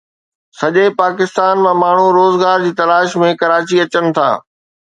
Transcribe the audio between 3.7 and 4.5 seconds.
اچن ٿا